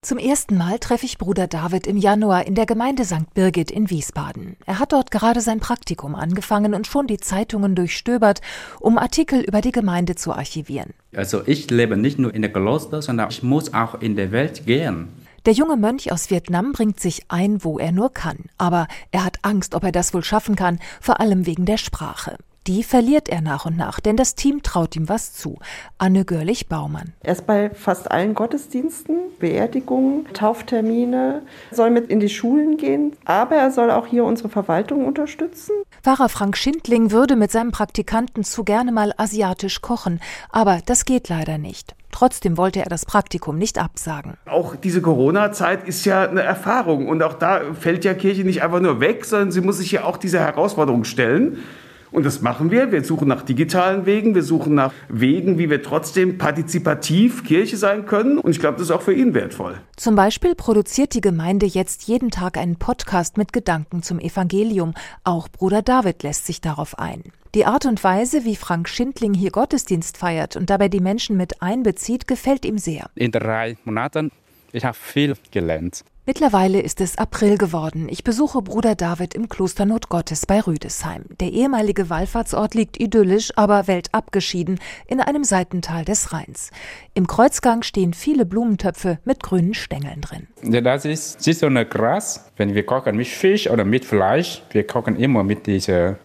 Zum 0.00 0.16
ersten 0.16 0.56
Mal 0.56 0.78
treffe 0.78 1.06
ich 1.06 1.18
Bruder 1.18 1.48
David 1.48 1.88
im 1.88 1.96
Januar 1.96 2.46
in 2.46 2.54
der 2.54 2.66
Gemeinde 2.66 3.04
St. 3.04 3.34
Birgit 3.34 3.72
in 3.72 3.90
Wiesbaden. 3.90 4.56
Er 4.64 4.78
hat 4.78 4.92
dort 4.92 5.10
gerade 5.10 5.40
sein 5.40 5.58
Praktikum 5.58 6.14
angefangen 6.14 6.72
und 6.72 6.86
schon 6.86 7.08
die 7.08 7.16
Zeitungen 7.16 7.74
durchstöbert, 7.74 8.40
um 8.78 8.96
Artikel 8.96 9.40
über 9.40 9.60
die 9.60 9.72
Gemeinde 9.72 10.14
zu 10.14 10.32
archivieren. 10.32 10.94
Also 11.16 11.42
ich 11.44 11.68
lebe 11.68 11.96
nicht 11.96 12.20
nur 12.20 12.32
in 12.32 12.42
der 12.42 12.52
Kloster, 12.52 13.02
sondern 13.02 13.28
ich 13.30 13.42
muss 13.42 13.74
auch 13.74 14.00
in 14.00 14.14
der 14.14 14.30
Welt 14.30 14.66
gehen. 14.66 15.08
Der 15.46 15.52
junge 15.52 15.76
Mönch 15.76 16.12
aus 16.12 16.30
Vietnam 16.30 16.70
bringt 16.70 17.00
sich 17.00 17.24
ein, 17.26 17.64
wo 17.64 17.80
er 17.80 17.90
nur 17.90 18.12
kann. 18.12 18.44
Aber 18.56 18.86
er 19.10 19.24
hat 19.24 19.38
Angst, 19.42 19.74
ob 19.74 19.82
er 19.82 19.92
das 19.92 20.14
wohl 20.14 20.22
schaffen 20.22 20.54
kann, 20.54 20.78
vor 21.00 21.18
allem 21.18 21.44
wegen 21.44 21.64
der 21.64 21.76
Sprache. 21.76 22.38
Die 22.68 22.82
verliert 22.82 23.30
er 23.30 23.40
nach 23.40 23.64
und 23.64 23.78
nach, 23.78 23.98
denn 23.98 24.18
das 24.18 24.34
Team 24.34 24.62
traut 24.62 24.94
ihm 24.94 25.08
was 25.08 25.32
zu. 25.32 25.58
Anne 25.96 26.26
Görlich-Baumann. 26.26 27.14
Er 27.22 27.32
ist 27.32 27.46
bei 27.46 27.70
fast 27.70 28.10
allen 28.10 28.34
Gottesdiensten, 28.34 29.16
Beerdigungen, 29.38 30.26
Tauftermine, 30.34 31.40
soll 31.70 31.90
mit 31.90 32.10
in 32.10 32.20
die 32.20 32.28
Schulen 32.28 32.76
gehen, 32.76 33.16
aber 33.24 33.56
er 33.56 33.70
soll 33.70 33.90
auch 33.90 34.06
hier 34.06 34.24
unsere 34.24 34.50
Verwaltung 34.50 35.06
unterstützen. 35.06 35.72
Pfarrer 36.02 36.28
Frank 36.28 36.58
Schindling 36.58 37.10
würde 37.10 37.36
mit 37.36 37.50
seinem 37.50 37.72
Praktikanten 37.72 38.44
zu 38.44 38.64
gerne 38.64 38.92
mal 38.92 39.14
asiatisch 39.16 39.80
kochen, 39.80 40.20
aber 40.50 40.80
das 40.84 41.06
geht 41.06 41.30
leider 41.30 41.56
nicht. 41.56 41.94
Trotzdem 42.10 42.58
wollte 42.58 42.80
er 42.80 42.90
das 42.90 43.06
Praktikum 43.06 43.56
nicht 43.56 43.78
absagen. 43.78 44.34
Auch 44.44 44.76
diese 44.76 45.00
Corona-Zeit 45.00 45.88
ist 45.88 46.04
ja 46.04 46.28
eine 46.28 46.42
Erfahrung 46.42 47.08
und 47.08 47.22
auch 47.22 47.34
da 47.34 47.62
fällt 47.72 48.04
ja 48.04 48.12
Kirche 48.12 48.44
nicht 48.44 48.62
einfach 48.62 48.80
nur 48.80 49.00
weg, 49.00 49.24
sondern 49.24 49.52
sie 49.52 49.62
muss 49.62 49.78
sich 49.78 49.90
ja 49.90 50.04
auch 50.04 50.18
dieser 50.18 50.40
Herausforderung 50.40 51.04
stellen. 51.04 51.64
Und 52.10 52.24
das 52.24 52.40
machen 52.42 52.70
wir. 52.70 52.92
Wir 52.92 53.04
suchen 53.04 53.28
nach 53.28 53.42
digitalen 53.42 54.06
Wegen, 54.06 54.34
wir 54.34 54.42
suchen 54.42 54.74
nach 54.74 54.92
Wegen, 55.08 55.58
wie 55.58 55.70
wir 55.70 55.82
trotzdem 55.82 56.38
partizipativ 56.38 57.44
Kirche 57.44 57.76
sein 57.76 58.06
können. 58.06 58.38
Und 58.38 58.50
ich 58.50 58.60
glaube, 58.60 58.78
das 58.78 58.88
ist 58.88 58.90
auch 58.90 59.02
für 59.02 59.12
ihn 59.14 59.34
wertvoll. 59.34 59.80
Zum 59.96 60.14
Beispiel 60.14 60.54
produziert 60.54 61.14
die 61.14 61.20
Gemeinde 61.20 61.66
jetzt 61.66 62.04
jeden 62.04 62.30
Tag 62.30 62.56
einen 62.56 62.76
Podcast 62.76 63.36
mit 63.36 63.52
Gedanken 63.52 64.02
zum 64.02 64.18
Evangelium. 64.18 64.94
Auch 65.24 65.48
Bruder 65.48 65.82
David 65.82 66.22
lässt 66.22 66.46
sich 66.46 66.60
darauf 66.60 66.98
ein. 66.98 67.24
Die 67.54 67.64
Art 67.64 67.86
und 67.86 68.04
Weise, 68.04 68.44
wie 68.44 68.56
Frank 68.56 68.88
Schindling 68.88 69.32
hier 69.32 69.50
Gottesdienst 69.50 70.18
feiert 70.18 70.56
und 70.56 70.68
dabei 70.70 70.88
die 70.88 71.00
Menschen 71.00 71.36
mit 71.36 71.62
einbezieht, 71.62 72.26
gefällt 72.26 72.64
ihm 72.64 72.78
sehr. 72.78 73.08
In 73.14 73.32
drei 73.32 73.78
Monaten, 73.84 74.30
ich 74.72 74.84
habe 74.84 74.96
viel 74.96 75.34
gelernt. 75.50 76.04
Mittlerweile 76.28 76.82
ist 76.82 77.00
es 77.00 77.16
April 77.16 77.56
geworden. 77.56 78.06
Ich 78.10 78.22
besuche 78.22 78.60
Bruder 78.60 78.94
David 78.94 79.32
im 79.32 79.48
Kloster 79.48 79.86
Notgottes 79.86 80.44
bei 80.44 80.60
Rüdesheim. 80.60 81.24
Der 81.40 81.52
ehemalige 81.52 82.10
Wallfahrtsort 82.10 82.74
liegt 82.74 83.00
idyllisch, 83.00 83.50
aber 83.56 83.86
weltabgeschieden 83.86 84.78
in 85.06 85.22
einem 85.22 85.42
Seitental 85.42 86.04
des 86.04 86.34
Rheins. 86.34 86.70
Im 87.14 87.26
Kreuzgang 87.26 87.82
stehen 87.82 88.12
viele 88.12 88.44
Blumentöpfe 88.44 89.20
mit 89.24 89.42
grünen 89.42 89.72
Stängeln 89.72 90.20
drin. 90.20 90.48
Ja, 90.62 90.82
das 90.82 91.06
ist 91.06 91.42
Saisonal 91.42 91.86
Gras. 91.86 92.44
Wenn 92.58 92.74
wir 92.74 92.84
kochen 92.84 93.16
mit 93.16 93.28
Fisch 93.28 93.70
oder 93.70 93.86
mit 93.86 94.04
Fleisch, 94.04 94.60
wir 94.70 94.86
kochen 94.86 95.16
immer 95.16 95.44
mit 95.44 95.66
diesem 95.66 96.16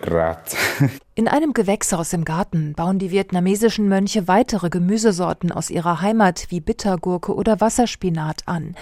Gras. 0.00 0.56
In 1.14 1.28
einem 1.28 1.52
Gewächshaus 1.52 2.12
im 2.12 2.24
Garten 2.24 2.74
bauen 2.74 2.98
die 2.98 3.10
vietnamesischen 3.10 3.88
Mönche 3.88 4.28
weitere 4.28 4.70
Gemüsesorten 4.70 5.52
aus 5.52 5.70
ihrer 5.70 6.00
Heimat 6.00 6.46
wie 6.48 6.60
Bittergurke 6.60 7.34
oder 7.34 7.60
Wasserspinat 7.60 8.42
an. 8.46 8.74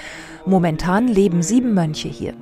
Momentan 0.46 1.08
leben 1.08 1.42
sieben 1.42 1.74
Mönche 1.74 2.08
hier. 2.08 2.34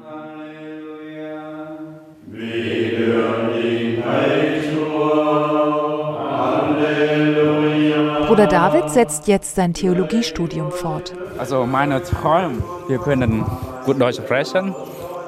Bruder 8.27 8.47
David 8.49 8.91
setzt 8.91 9.29
jetzt 9.29 9.55
sein 9.55 9.73
Theologiestudium 9.73 10.73
fort. 10.73 11.15
Also 11.39 11.65
meine 11.65 12.03
Träume, 12.03 12.63
wir 12.89 12.99
können 12.99 13.47
gut 13.85 14.01
Deutsch 14.01 14.17
sprechen 14.17 14.75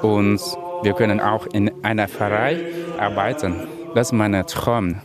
und 0.02 0.40
wir 0.82 0.92
können 0.94 1.20
auch 1.20 1.46
in 1.46 1.70
einer 1.84 2.08
Pfarrei 2.08 2.60
arbeiten. 2.98 3.77
Das 3.94 4.08
ist 4.08 4.12
meine 4.12 4.44
Traum. 4.46 5.00